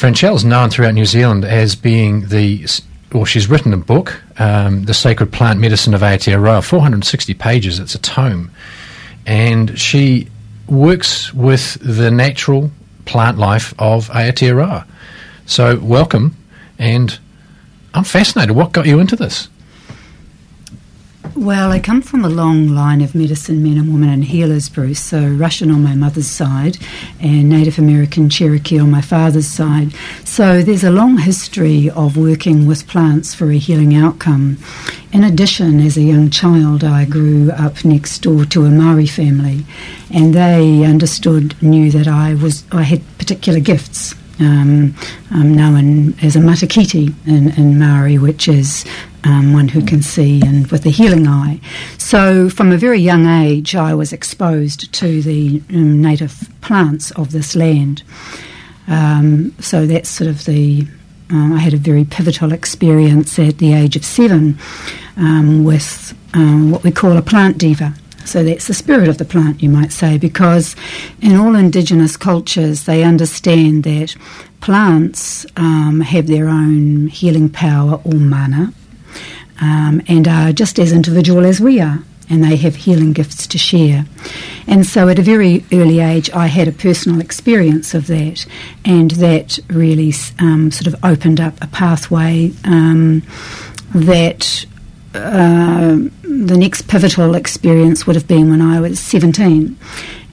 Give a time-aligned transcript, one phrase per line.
[0.00, 2.66] Franchelle's known throughout New Zealand as being the,
[3.12, 7.94] or she's written a book, um, The Sacred Plant Medicine of Aotearoa, 460 pages, it's
[7.94, 8.50] a tome.
[9.26, 10.28] And she
[10.66, 12.70] works with the natural
[13.04, 14.86] plant life of Aotearoa.
[15.44, 16.34] So, welcome,
[16.78, 17.18] and
[17.92, 18.56] I'm fascinated.
[18.56, 19.50] What got you into this?
[21.36, 24.98] Well, I come from a long line of medicine men and women and healers, Bruce.
[24.98, 26.76] So, Russian on my mother's side
[27.20, 29.94] and Native American Cherokee on my father's side.
[30.24, 34.58] So, there's a long history of working with plants for a healing outcome.
[35.12, 39.64] In addition, as a young child, I grew up next door to a Maori family,
[40.12, 44.94] and they understood, knew that I was, I had particular gifts um,
[45.30, 48.84] um, known as a matakite in, in Maori, which is
[49.24, 51.60] um, one who can see and with a healing eye.
[51.98, 57.32] So, from a very young age, I was exposed to the um, native plants of
[57.32, 58.02] this land.
[58.88, 60.86] Um, so, that's sort of the.
[61.30, 64.58] Um, I had a very pivotal experience at the age of seven
[65.16, 67.94] um, with um, what we call a plant deva.
[68.24, 70.76] So that's the spirit of the plant, you might say, because
[71.20, 74.16] in all indigenous cultures they understand that
[74.60, 78.74] plants um, have their own healing power or mana
[79.60, 82.00] um, and are just as individual as we are.
[82.28, 84.06] And they have healing gifts to share.
[84.68, 88.46] And so at a very early age, I had a personal experience of that.
[88.84, 93.22] And that really um, sort of opened up a pathway um,
[93.94, 94.64] that
[95.14, 99.76] uh, the next pivotal experience would have been when I was 17.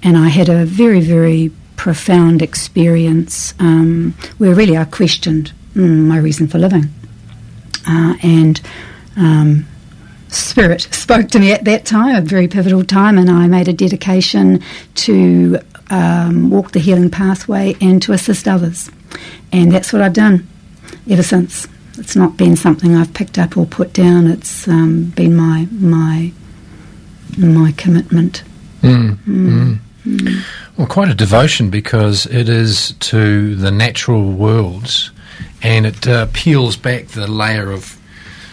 [0.03, 6.17] And I had a very, very profound experience um, where really I questioned mm, my
[6.17, 6.93] reason for living.
[7.87, 8.61] Uh, and
[9.15, 9.65] um,
[10.29, 13.73] Spirit spoke to me at that time, a very pivotal time, and I made a
[13.73, 14.61] dedication
[14.95, 18.91] to um, walk the healing pathway and to assist others.
[19.51, 20.47] And that's what I've done
[21.09, 21.67] ever since.
[21.97, 24.27] It's not been something I've picked up or put down.
[24.27, 26.31] It's um, been my my
[27.37, 28.43] my commitment.
[28.81, 29.15] Mm.
[29.25, 29.79] Mm.
[30.05, 30.43] Mm.
[30.77, 35.11] Well, quite a devotion because it is to the natural worlds,
[35.61, 37.97] and it uh, peels back the layer of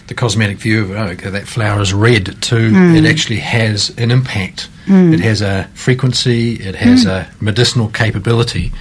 [0.07, 2.97] the cosmetic view of oh, okay, that flower is red to mm.
[2.97, 4.69] it actually has an impact.
[4.87, 5.15] Mm.
[5.15, 6.55] It has a frequency.
[6.55, 7.11] It has mm.
[7.11, 8.73] a medicinal capability.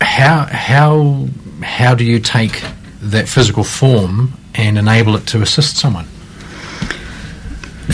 [0.00, 1.28] How how
[1.62, 2.62] how do you take
[3.00, 6.06] that physical form and enable it to assist someone?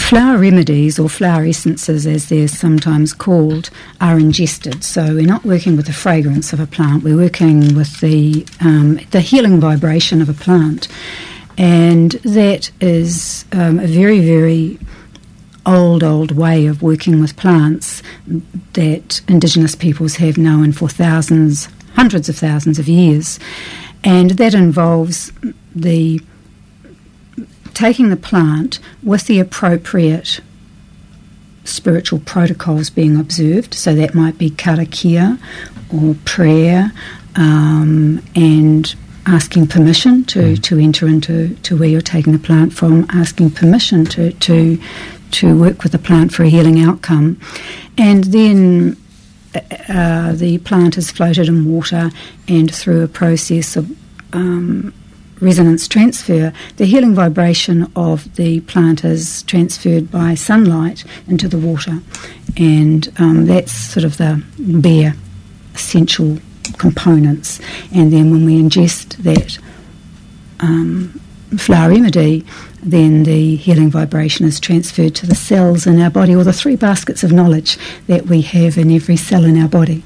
[0.07, 4.85] Flower remedies, or flower essences as they're sometimes called, are ingested.
[4.85, 9.01] So we're not working with the fragrance of a plant, we're working with the, um,
[9.11, 10.87] the healing vibration of a plant.
[11.59, 14.79] And that is um, a very, very
[15.67, 18.01] old, old way of working with plants
[18.75, 23.41] that Indigenous peoples have known for thousands, hundreds of thousands of years.
[24.05, 25.33] And that involves
[25.75, 26.21] the
[27.77, 30.41] taking the plant with the appropriate
[31.65, 33.75] spiritual protocols being observed.
[33.75, 35.39] So that might be karakia
[35.93, 36.91] or prayer
[37.35, 38.95] um, and
[39.27, 40.63] asking permission to, mm.
[40.63, 44.81] to enter into to where you're taking the plant from, asking permission to, to,
[45.33, 47.39] to work with the plant for a healing outcome.
[47.99, 48.97] And then
[49.89, 52.11] uh, the plant is floated in water
[52.49, 53.95] and through a process of
[54.33, 54.95] um,
[55.41, 62.01] resonance transfer, the healing vibration of the plant is transferred by sunlight into the water.
[62.57, 65.15] And um, that's sort of the bare
[65.75, 66.39] essential
[66.79, 67.61] components.
[67.95, 69.59] And then when we ingest that
[70.61, 71.21] um,
[71.59, 72.45] flower remedy,
[72.83, 76.77] then the healing vibration is transferred to the cells in our body, or the three
[76.77, 80.03] baskets of knowledge that we have in every cell in our body,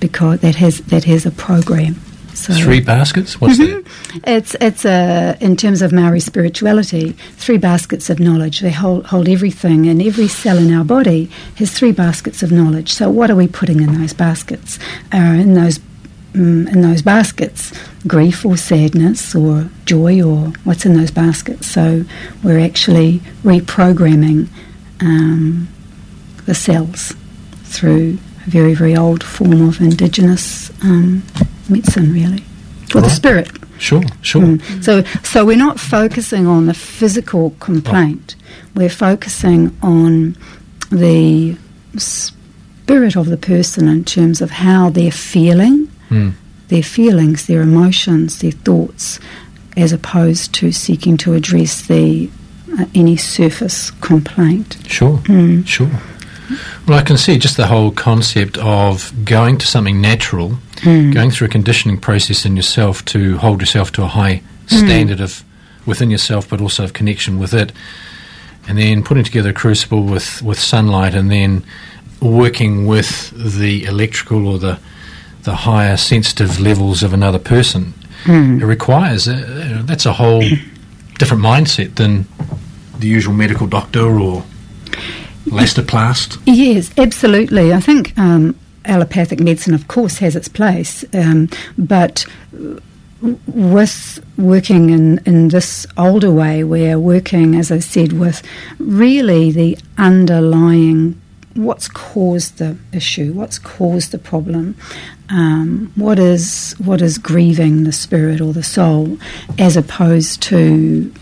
[0.00, 1.96] because that has that has a program.
[2.36, 3.40] So, three baskets.
[3.40, 3.80] What's mm-hmm.
[4.20, 4.28] that?
[4.28, 8.60] It's it's a in terms of Maori spirituality, three baskets of knowledge.
[8.60, 12.92] They hold hold everything, and every cell in our body has three baskets of knowledge.
[12.92, 14.78] So what are we putting in those baskets?
[15.12, 15.80] Uh, in those
[16.34, 17.72] um, in those baskets
[18.06, 21.66] grief or sadness or joy or what's in those baskets.
[21.66, 22.04] So
[22.42, 24.48] we're actually reprogramming
[25.00, 25.68] um,
[26.44, 27.14] the cells
[27.64, 31.22] through a very, very old form of indigenous um,
[31.68, 32.44] medicine, really,
[32.88, 33.08] for right.
[33.08, 33.50] the spirit.
[33.78, 34.42] Sure, sure.
[34.42, 34.84] Mm.
[34.84, 38.34] So, so we're not focusing on the physical complaint.
[38.74, 40.36] We're focusing on
[40.90, 41.56] the
[41.98, 46.32] spirit of the person in terms of how they're feeling mm.
[46.68, 49.20] their feelings, their emotions, their thoughts,
[49.76, 52.30] as opposed to seeking to address the
[52.78, 54.78] uh, any surface complaint.
[54.86, 55.66] Sure, mm.
[55.66, 55.90] sure.
[56.86, 61.12] Well, I can see just the whole concept of going to something natural mm.
[61.12, 65.24] going through a conditioning process in yourself to hold yourself to a high standard mm.
[65.24, 65.44] of
[65.86, 67.72] within yourself, but also of connection with it,
[68.68, 71.64] and then putting together a crucible with with sunlight, and then
[72.20, 74.78] working with the electrical or the
[75.42, 77.94] the higher sensitive levels of another person.
[78.24, 78.60] Mm.
[78.60, 80.42] It requires a, that's a whole
[81.18, 82.26] different mindset than
[82.98, 84.42] the usual medical doctor or
[85.44, 86.40] elastoplast.
[86.46, 87.72] Yes, absolutely.
[87.72, 88.56] I think um,
[88.86, 92.24] allopathic medicine, of course, has its place, um, but
[93.46, 98.42] with working in, in this older way, we're working, as I said, with
[98.78, 101.20] really the underlying
[101.54, 104.76] what's caused the issue, what's caused the problem,
[105.30, 109.18] um, what is what is grieving the spirit or the soul,
[109.58, 111.12] as opposed to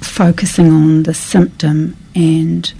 [0.00, 2.74] focusing on the symptom and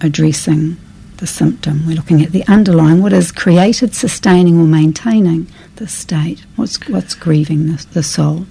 [0.00, 0.76] addressing
[1.20, 1.86] the symptom.
[1.86, 5.46] We're looking at the underlying, what is created, sustaining, or maintaining
[5.76, 6.44] the state.
[6.56, 8.46] What's what's grieving the, the soul.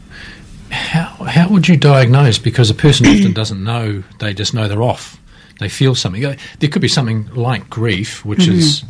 [0.70, 2.40] How how would you diagnose?
[2.40, 5.20] Because a person often doesn't know; they just know they're off
[5.60, 6.22] they feel something.
[6.22, 8.58] There could be something like grief, which mm-hmm.
[8.58, 8.84] is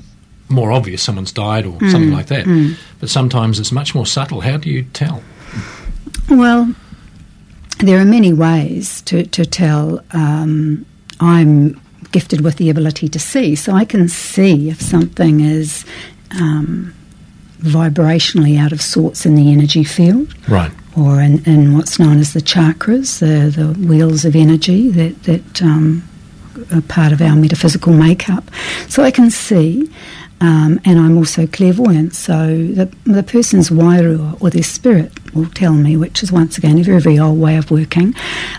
[0.48, 1.90] more obvious, someone's died or mm-hmm.
[1.90, 2.46] something like that.
[2.46, 2.76] Mm.
[3.00, 4.42] But sometimes it's much more subtle.
[4.42, 5.22] How do you tell?
[6.30, 6.74] Well,
[7.80, 10.02] there are many ways to, to tell.
[10.12, 10.86] Um,
[11.20, 11.82] I'm
[12.12, 15.86] gifted with the ability to see, so I can see if something is
[16.32, 16.94] um,
[17.60, 20.34] vibrationally out of sorts in the energy field.
[20.50, 20.72] Right.
[20.98, 25.62] Or in, in what's known as the chakras, the, the wheels of energy that, that
[25.62, 26.09] um,
[26.72, 28.50] a part of our metaphysical makeup.
[28.88, 29.90] So I can see,
[30.42, 32.16] um, and I'm also clairvoyant.
[32.16, 36.80] So the, the person's wairua or their spirit will tell me, which is once again
[36.80, 38.16] a very, very old way of working.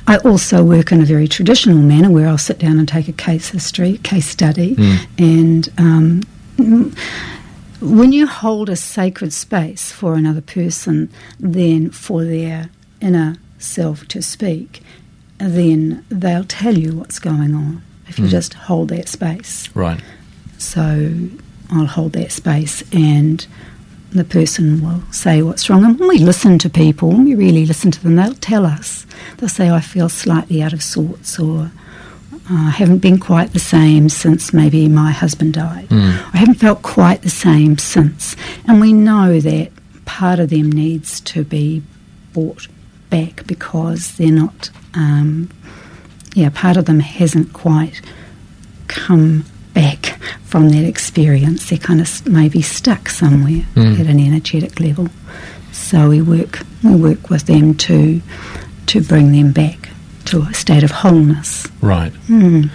[0.06, 3.12] I also work in a very traditional manner where I'll sit down and take a
[3.12, 5.06] case history, case study, mm.
[5.19, 6.94] and um,
[7.81, 12.69] when you hold a sacred space for another person, then for their
[13.00, 14.82] inner self to speak,
[15.38, 18.30] then they'll tell you what's going on if you mm.
[18.30, 19.68] just hold that space.
[19.74, 20.00] Right.
[20.58, 21.10] So
[21.70, 23.46] I'll hold that space and
[24.12, 25.84] the person will say what's wrong.
[25.84, 29.06] And when we listen to people, when we really listen to them, they'll tell us.
[29.38, 31.70] They'll say, I feel slightly out of sorts or
[32.48, 35.88] I haven't been quite the same since maybe my husband died.
[35.88, 36.34] Mm.
[36.34, 38.34] I haven't felt quite the same since.
[38.66, 39.70] And we know that
[40.04, 41.82] part of them needs to be
[42.32, 42.66] brought
[43.08, 45.48] back because they're not um,
[46.35, 48.00] yeah, part of them hasn't quite
[48.88, 49.44] come
[49.75, 51.69] back from that experience.
[51.71, 53.99] They're kind of maybe stuck somewhere mm.
[53.99, 55.09] at an energetic level.
[55.73, 58.21] So we work we work with them to
[58.87, 59.91] to bring them back
[60.27, 61.67] to a state of wholeness.
[61.81, 62.12] Right.
[62.29, 62.71] Mm.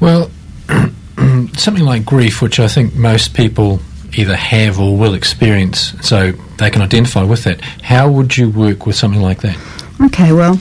[0.00, 0.30] Well,
[1.56, 3.80] something like grief, which I think most people
[4.14, 7.60] either have or will experience, so they can identify with that.
[7.82, 9.56] How would you work with something like that?
[10.00, 10.58] Okay, well,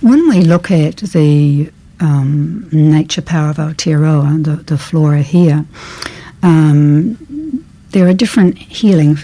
[0.00, 5.64] when we look at the um, nature power of Aotearoa, the, the flora here,
[6.42, 9.18] um, there are different healing,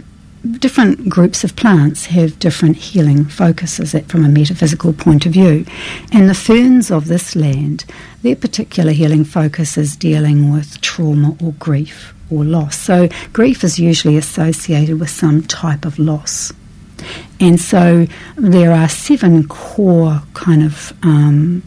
[0.59, 5.65] different groups of plants have different healing focuses from a metaphysical point of view.
[6.13, 7.85] And the ferns of this land,
[8.23, 12.77] their particular healing focus is dealing with trauma or grief or loss.
[12.77, 16.53] So grief is usually associated with some type of loss.
[17.41, 18.07] And so
[18.37, 21.63] there are seven core kind of um,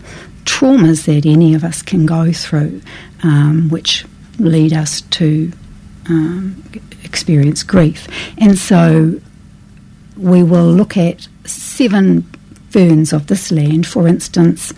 [0.45, 2.81] traumas that any of us can go through,
[3.23, 4.05] um, which
[4.39, 5.51] lead us to
[6.09, 6.63] um,
[7.03, 8.07] experience grief.
[8.37, 9.19] And so
[10.15, 12.23] we will look at seven
[12.69, 13.87] ferns of this land.
[13.87, 14.71] For instance,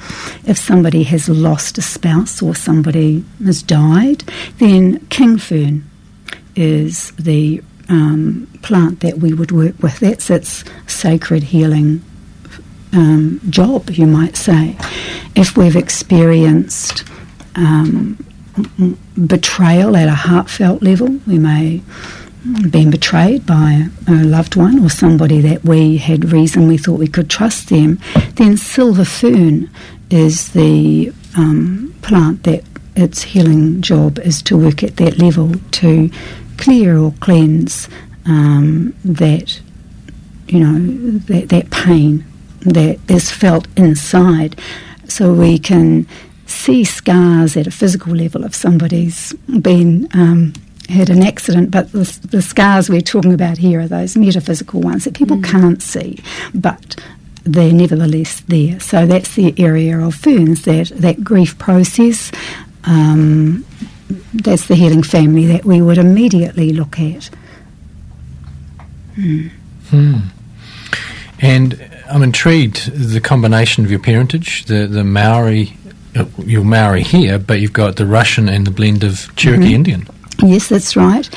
[0.45, 4.23] if somebody has lost a spouse or somebody has died,
[4.57, 5.89] then king fern
[6.55, 10.00] is the um, plant that we would work with.
[10.00, 12.03] That's its sacred healing
[12.93, 14.75] um, job, you might say.
[15.36, 17.03] If we've experienced
[17.55, 18.24] um,
[19.27, 21.81] betrayal at a heartfelt level, we may
[22.43, 27.00] have been betrayed by a loved one or somebody that we had reason we thought
[27.00, 28.00] we could trust them,
[28.36, 29.69] then silver fern
[30.10, 32.63] is the um, plant that
[32.96, 36.10] its healing job is to work at that level to
[36.59, 37.89] clear or cleanse
[38.25, 39.59] um, that
[40.47, 42.25] you know that, that pain
[42.61, 44.59] that is felt inside,
[45.07, 46.07] so we can
[46.45, 50.53] see scars at a physical level if somebody's been um,
[50.89, 55.03] had an accident, but the, the, scars we're talking about here are those metaphysical ones
[55.03, 55.43] that people mm.
[55.43, 56.17] can't see,
[56.53, 56.95] but
[57.43, 58.79] they're nevertheless there.
[58.79, 62.31] So that's the area of ferns that that grief process.
[62.85, 63.65] Um,
[64.33, 67.29] that's the healing family that we would immediately look at.
[69.17, 69.51] Mm.
[69.89, 70.15] Hmm.
[71.41, 75.73] And I'm intrigued the combination of your parentage, the the Maori,
[76.15, 79.73] uh, you're Maori here, but you've got the Russian and the blend of Cherokee Mhm.
[79.73, 80.07] Indian.
[80.43, 81.29] Yes, that's right.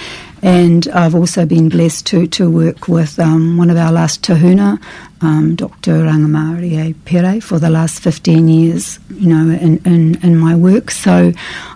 [0.43, 4.81] And I've also been blessed to, to work with um, one of our last tahuna,
[5.21, 6.03] um, Dr.
[6.03, 10.91] Rangimarie Pere, for the last 15 years, you know, in, in, in my work.
[10.91, 11.33] So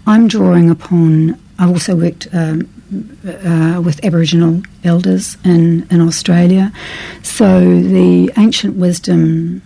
[0.07, 2.69] I'm drawing upon, I've also worked um,
[3.25, 6.73] uh, with Aboriginal elders in, in Australia.
[7.23, 9.63] So the ancient wisdom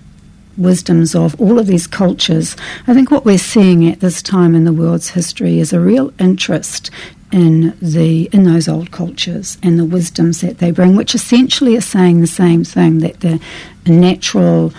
[0.57, 2.55] wisdoms of all of these cultures.
[2.87, 6.13] I think what we're seeing at this time in the world's history is a real
[6.19, 6.91] interest
[7.33, 11.81] in the in those old cultures and the wisdoms that they bring, which essentially are
[11.83, 13.41] saying the same thing that the
[13.87, 14.73] natural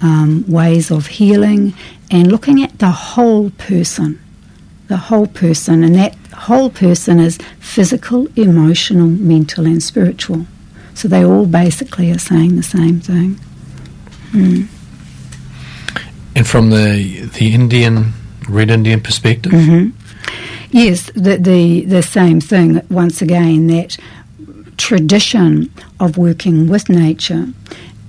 [0.00, 1.74] um, ways of healing
[2.10, 4.18] and looking at the whole person,
[4.88, 10.46] the whole person, and that whole person is physical, emotional, mental, and spiritual.
[10.94, 13.38] So they all basically are saying the same thing.
[14.32, 14.68] Mm.
[16.34, 18.14] And from the the Indian,
[18.48, 19.90] Red Indian perspective, hmm
[20.70, 22.80] Yes, the, the the same thing.
[22.90, 23.96] Once again, that
[24.76, 27.48] tradition of working with nature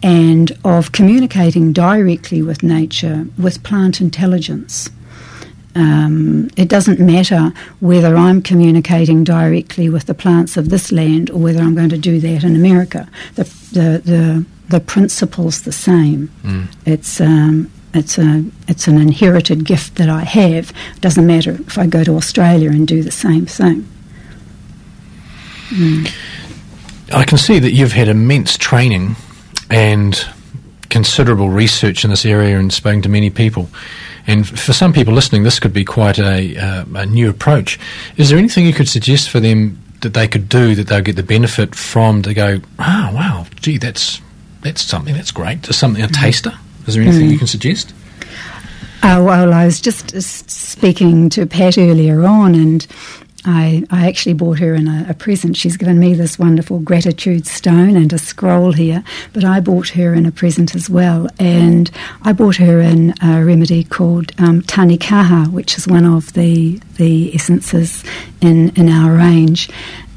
[0.03, 4.89] and of communicating directly with nature, with plant intelligence.
[5.73, 11.37] Um, it doesn't matter whether I'm communicating directly with the plants of this land or
[11.39, 13.07] whether I'm going to do that in America.
[13.35, 16.29] The the the, the principle's the same.
[16.43, 16.67] Mm.
[16.85, 20.71] It's um, it's a it's an inherited gift that I have.
[20.95, 23.87] It doesn't matter if I go to Australia and do the same thing.
[25.69, 26.13] Mm.
[27.13, 29.15] I can see that you've had immense training
[29.69, 30.25] and
[30.89, 33.69] considerable research in this area and spoken to many people.
[34.27, 37.79] And for some people listening, this could be quite a, uh, a new approach.
[38.17, 41.15] Is there anything you could suggest for them that they could do that they'll get
[41.15, 44.21] the benefit from to go, oh, wow, gee, that's
[44.61, 45.63] that's something, that's great.
[45.63, 46.53] Just something, a taster?
[46.87, 47.31] Is there anything Mm.
[47.31, 47.93] you can suggest?
[49.03, 52.85] Uh, well, I was just uh, speaking to Pat earlier on, and
[53.45, 55.57] I, I actually bought her in a, a present.
[55.57, 60.13] She's given me this wonderful gratitude stone and a scroll here, but I bought her
[60.13, 61.27] in a present as well.
[61.39, 61.89] And
[62.21, 67.33] I bought her in a remedy called um, Tanekaha, which is one of the, the
[67.33, 68.03] essences
[68.41, 69.69] in, in our range.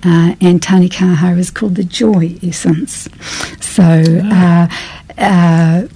[0.07, 3.09] Uh, and Tanekaha is called the joy essence.
[3.63, 4.69] So, uh,
[5.17, 5.87] uh,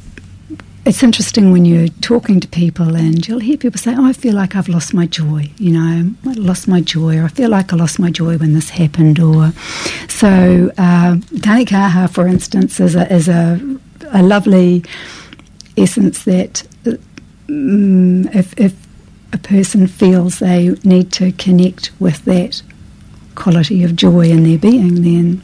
[0.88, 4.34] it's interesting when you're talking to people and you'll hear people say, Oh, I feel
[4.34, 5.50] like I've lost my joy.
[5.58, 8.54] You know, I lost my joy, or I feel like I lost my joy when
[8.54, 9.20] this happened.
[9.20, 9.52] Or
[10.08, 13.60] so, uh, Tanekaha, for instance, is a, is a,
[14.12, 14.82] a lovely
[15.76, 16.66] essence that
[17.48, 18.74] mm, if, if
[19.34, 22.62] a person feels they need to connect with that
[23.34, 25.42] quality of joy in their being, then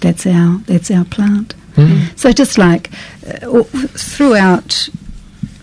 [0.00, 1.56] that's our that's our plant.
[1.74, 2.18] Mm.
[2.18, 2.90] So just like
[3.42, 4.88] uh, throughout,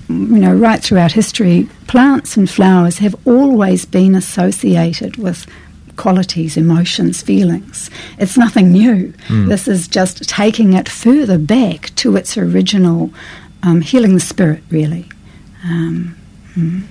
[0.10, 5.48] you know, right throughout history, plants and flowers have always been associated with
[5.96, 7.90] qualities, emotions, feelings.
[8.18, 9.14] It's nothing new.
[9.28, 9.48] Mm.
[9.48, 13.14] This is just taking it further back to its original,
[13.64, 15.08] um, healing the spirit, really.
[15.64, 16.18] Um,
[16.56, 16.84] mm.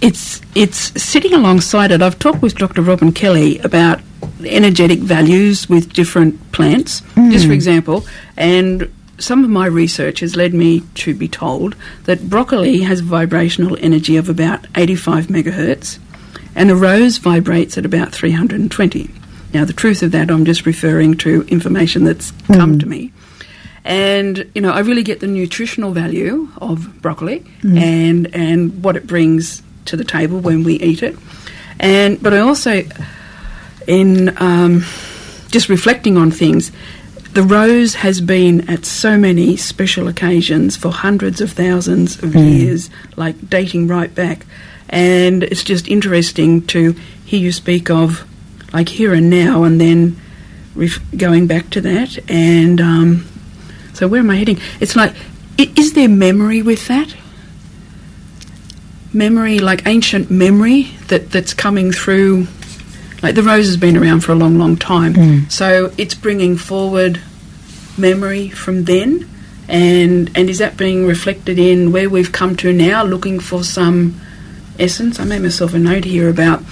[0.00, 2.02] It's it's sitting alongside it.
[2.02, 2.82] I've talked with Dr.
[2.82, 4.00] Robin Kelly about
[4.44, 7.32] energetic values with different plants, Mm.
[7.32, 12.30] just for example, and some of my research has led me to be told that
[12.30, 15.98] broccoli has vibrational energy of about 85 megahertz,
[16.54, 19.10] and a rose vibrates at about 320.
[19.54, 22.80] Now, the truth of that, I'm just referring to information that's come Mm.
[22.80, 23.10] to me.
[23.84, 27.78] And you know, I really get the nutritional value of broccoli Mm.
[27.80, 31.16] and and what it brings to the table when we eat it.
[31.80, 32.84] And but I also,
[33.88, 34.84] in um,
[35.50, 36.70] just reflecting on things,
[37.32, 42.58] the rose has been at so many special occasions for hundreds of thousands of Mm.
[42.60, 44.46] years, like dating right back.
[44.88, 48.24] And it's just interesting to hear you speak of
[48.72, 50.16] like here and now, and then
[50.74, 52.18] ref- going back to that.
[52.30, 53.26] And um,
[53.94, 54.58] so, where am I heading?
[54.80, 55.14] It's like,
[55.58, 57.14] i- is there memory with that?
[59.12, 62.46] Memory, like ancient memory that, that's coming through.
[63.22, 65.14] Like the rose has been around for a long, long time.
[65.14, 65.50] Mm.
[65.50, 67.20] So it's bringing forward
[67.96, 69.28] memory from then,
[69.68, 74.20] and and is that being reflected in where we've come to now, looking for some
[74.78, 75.18] essence?
[75.18, 76.62] I made myself a note here about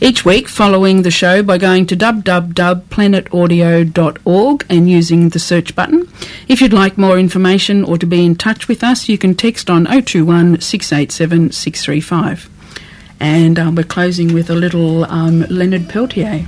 [0.00, 6.06] each week following the show by going to www.planetaudio.org and using the search button.
[6.48, 9.70] If you'd like more information or to be in touch with us, you can text
[9.70, 12.50] on 021 687 635.
[13.18, 16.46] And um, we're closing with a little um, Leonard Peltier.